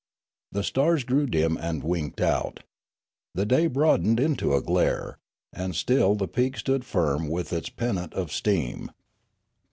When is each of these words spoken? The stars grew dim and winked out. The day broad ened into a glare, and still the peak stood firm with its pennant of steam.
The 0.51 0.63
stars 0.63 1.03
grew 1.03 1.27
dim 1.27 1.57
and 1.57 1.83
winked 1.83 2.21
out. 2.21 2.63
The 3.35 3.45
day 3.45 3.67
broad 3.67 4.01
ened 4.03 4.19
into 4.19 4.55
a 4.55 4.59
glare, 4.63 5.19
and 5.53 5.75
still 5.75 6.15
the 6.15 6.27
peak 6.27 6.57
stood 6.57 6.83
firm 6.83 7.27
with 7.27 7.53
its 7.53 7.69
pennant 7.69 8.15
of 8.15 8.31
steam. 8.31 8.89